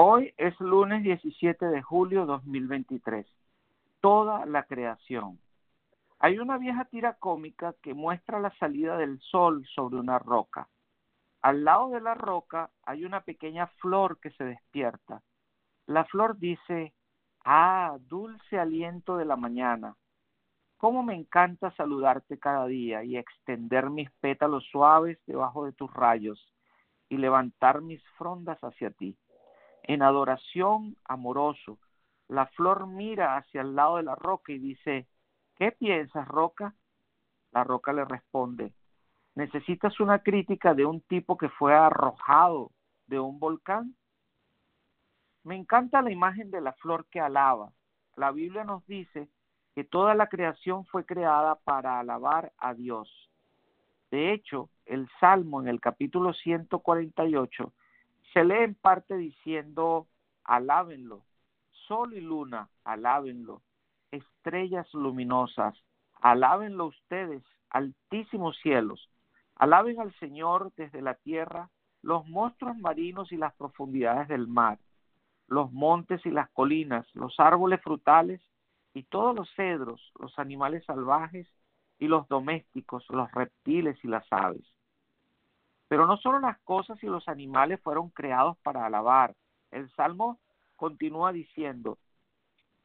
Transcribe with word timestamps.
Hoy 0.00 0.32
es 0.36 0.54
lunes 0.60 1.02
17 1.02 1.66
de 1.66 1.82
julio 1.82 2.24
2023. 2.24 3.26
Toda 4.00 4.46
la 4.46 4.62
creación. 4.62 5.40
Hay 6.20 6.38
una 6.38 6.56
vieja 6.56 6.84
tira 6.84 7.14
cómica 7.14 7.74
que 7.82 7.94
muestra 7.94 8.38
la 8.38 8.56
salida 8.60 8.96
del 8.96 9.20
sol 9.22 9.66
sobre 9.74 9.96
una 9.96 10.20
roca. 10.20 10.68
Al 11.42 11.64
lado 11.64 11.88
de 11.88 12.00
la 12.00 12.14
roca 12.14 12.70
hay 12.84 13.04
una 13.04 13.22
pequeña 13.22 13.66
flor 13.82 14.20
que 14.20 14.30
se 14.30 14.44
despierta. 14.44 15.20
La 15.86 16.04
flor 16.04 16.38
dice, 16.38 16.94
ah, 17.44 17.98
dulce 18.02 18.56
aliento 18.56 19.16
de 19.16 19.24
la 19.24 19.34
mañana. 19.34 19.96
Cómo 20.76 21.02
me 21.02 21.16
encanta 21.16 21.72
saludarte 21.72 22.38
cada 22.38 22.66
día 22.66 23.02
y 23.02 23.16
extender 23.16 23.90
mis 23.90 24.12
pétalos 24.20 24.64
suaves 24.70 25.18
debajo 25.26 25.64
de 25.64 25.72
tus 25.72 25.92
rayos 25.92 26.54
y 27.08 27.16
levantar 27.16 27.80
mis 27.80 28.00
frondas 28.16 28.60
hacia 28.60 28.92
ti 28.92 29.16
en 29.88 30.02
adoración 30.02 30.96
amoroso. 31.04 31.78
La 32.28 32.46
flor 32.46 32.86
mira 32.86 33.36
hacia 33.36 33.62
el 33.62 33.74
lado 33.74 33.96
de 33.96 34.02
la 34.04 34.14
roca 34.14 34.52
y 34.52 34.58
dice, 34.58 35.08
¿qué 35.56 35.72
piensas, 35.72 36.28
roca? 36.28 36.74
La 37.52 37.64
roca 37.64 37.94
le 37.94 38.04
responde, 38.04 38.74
¿necesitas 39.34 39.98
una 39.98 40.22
crítica 40.22 40.74
de 40.74 40.84
un 40.84 41.00
tipo 41.00 41.38
que 41.38 41.48
fue 41.48 41.74
arrojado 41.74 42.70
de 43.06 43.18
un 43.18 43.40
volcán? 43.40 43.96
Me 45.42 45.56
encanta 45.56 46.02
la 46.02 46.12
imagen 46.12 46.50
de 46.50 46.60
la 46.60 46.74
flor 46.74 47.06
que 47.06 47.20
alaba. 47.20 47.72
La 48.14 48.30
Biblia 48.30 48.64
nos 48.64 48.86
dice 48.86 49.30
que 49.74 49.84
toda 49.84 50.14
la 50.14 50.28
creación 50.28 50.84
fue 50.84 51.06
creada 51.06 51.54
para 51.54 51.98
alabar 51.98 52.52
a 52.58 52.74
Dios. 52.74 53.30
De 54.10 54.34
hecho, 54.34 54.68
el 54.84 55.08
Salmo 55.18 55.62
en 55.62 55.68
el 55.68 55.80
capítulo 55.80 56.34
148 56.34 57.72
se 58.32 58.44
lee 58.44 58.64
en 58.64 58.74
parte 58.74 59.16
diciendo, 59.16 60.06
alábenlo, 60.44 61.24
sol 61.86 62.14
y 62.14 62.20
luna, 62.20 62.68
alábenlo, 62.84 63.62
estrellas 64.10 64.86
luminosas, 64.92 65.74
alábenlo 66.20 66.86
ustedes, 66.86 67.42
altísimos 67.70 68.56
cielos, 68.58 69.10
alaben 69.56 70.00
al 70.00 70.14
Señor 70.18 70.72
desde 70.76 71.02
la 71.02 71.14
tierra, 71.14 71.70
los 72.02 72.26
monstruos 72.26 72.76
marinos 72.78 73.32
y 73.32 73.36
las 73.36 73.54
profundidades 73.54 74.28
del 74.28 74.46
mar, 74.46 74.78
los 75.46 75.72
montes 75.72 76.24
y 76.26 76.30
las 76.30 76.48
colinas, 76.50 77.06
los 77.14 77.38
árboles 77.40 77.80
frutales 77.82 78.40
y 78.94 79.04
todos 79.04 79.34
los 79.34 79.48
cedros, 79.54 80.12
los 80.18 80.38
animales 80.38 80.84
salvajes 80.84 81.48
y 81.98 82.06
los 82.06 82.28
domésticos, 82.28 83.04
los 83.08 83.30
reptiles 83.32 83.98
y 84.04 84.08
las 84.08 84.26
aves 84.30 84.64
pero 85.88 86.06
no 86.06 86.18
solo 86.18 86.38
las 86.38 86.58
cosas 86.60 87.02
y 87.02 87.06
los 87.06 87.26
animales 87.28 87.80
fueron 87.80 88.10
creados 88.10 88.56
para 88.58 88.86
alabar. 88.86 89.34
El 89.70 89.90
Salmo 89.92 90.38
continúa 90.76 91.32
diciendo, 91.32 91.98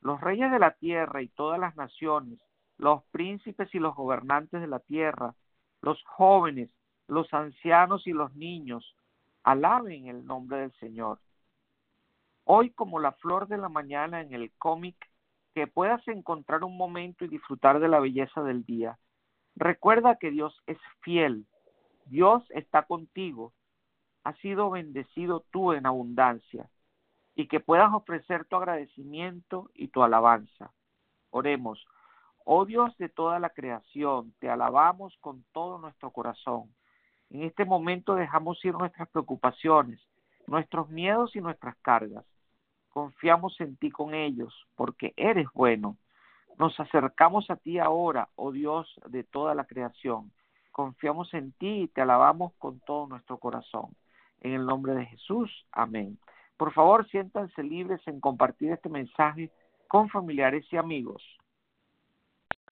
los 0.00 0.20
reyes 0.20 0.50
de 0.50 0.58
la 0.58 0.72
tierra 0.72 1.22
y 1.22 1.28
todas 1.28 1.60
las 1.60 1.76
naciones, 1.76 2.40
los 2.78 3.04
príncipes 3.04 3.74
y 3.74 3.78
los 3.78 3.94
gobernantes 3.94 4.60
de 4.60 4.66
la 4.66 4.80
tierra, 4.80 5.34
los 5.82 6.02
jóvenes, 6.04 6.70
los 7.06 7.32
ancianos 7.32 8.06
y 8.06 8.12
los 8.12 8.34
niños, 8.34 8.94
alaben 9.44 10.08
el 10.08 10.26
nombre 10.26 10.58
del 10.58 10.72
Señor. 10.74 11.20
Hoy 12.44 12.70
como 12.70 12.98
la 12.98 13.12
flor 13.12 13.48
de 13.48 13.58
la 13.58 13.68
mañana 13.68 14.20
en 14.20 14.32
el 14.32 14.52
cómic, 14.58 14.96
que 15.54 15.66
puedas 15.66 16.06
encontrar 16.08 16.64
un 16.64 16.76
momento 16.76 17.24
y 17.24 17.28
disfrutar 17.28 17.80
de 17.80 17.88
la 17.88 17.98
belleza 17.98 18.42
del 18.42 18.64
día. 18.64 18.98
Recuerda 19.54 20.16
que 20.16 20.30
Dios 20.30 20.62
es 20.66 20.78
fiel 21.00 21.46
Dios 22.06 22.44
está 22.50 22.82
contigo, 22.84 23.52
has 24.22 24.38
sido 24.38 24.70
bendecido 24.70 25.44
tú 25.50 25.72
en 25.72 25.86
abundancia 25.86 26.70
y 27.34 27.48
que 27.48 27.58
puedas 27.58 27.92
ofrecer 27.92 28.44
tu 28.44 28.56
agradecimiento 28.56 29.70
y 29.74 29.88
tu 29.88 30.04
alabanza. 30.04 30.72
Oremos. 31.30 31.84
Oh 32.44 32.64
Dios 32.64 32.96
de 32.98 33.08
toda 33.08 33.40
la 33.40 33.50
creación, 33.50 34.32
te 34.38 34.48
alabamos 34.48 35.16
con 35.20 35.44
todo 35.52 35.78
nuestro 35.78 36.12
corazón. 36.12 36.72
En 37.28 37.42
este 37.42 37.64
momento 37.64 38.14
dejamos 38.14 38.64
ir 38.64 38.74
nuestras 38.74 39.08
preocupaciones, 39.08 40.00
nuestros 40.46 40.88
miedos 40.88 41.34
y 41.34 41.40
nuestras 41.40 41.76
cargas. 41.78 42.24
Confiamos 42.90 43.60
en 43.60 43.76
ti 43.76 43.90
con 43.90 44.14
ellos, 44.14 44.54
porque 44.76 45.12
eres 45.16 45.48
bueno. 45.52 45.96
Nos 46.56 46.78
acercamos 46.78 47.50
a 47.50 47.56
ti 47.56 47.80
ahora, 47.80 48.28
oh 48.36 48.52
Dios 48.52 48.88
de 49.08 49.24
toda 49.24 49.56
la 49.56 49.64
creación 49.64 50.30
confiamos 50.76 51.32
en 51.32 51.52
ti 51.52 51.84
y 51.84 51.88
te 51.88 52.02
alabamos 52.02 52.52
con 52.58 52.80
todo 52.80 53.06
nuestro 53.06 53.38
corazón. 53.38 53.96
En 54.42 54.52
el 54.52 54.66
nombre 54.66 54.94
de 54.94 55.06
Jesús, 55.06 55.50
amén. 55.72 56.18
Por 56.58 56.70
favor, 56.74 57.08
siéntanse 57.08 57.62
libres 57.62 58.06
en 58.06 58.20
compartir 58.20 58.72
este 58.72 58.90
mensaje 58.90 59.50
con 59.88 60.10
familiares 60.10 60.66
y 60.70 60.76
amigos. 60.76 61.22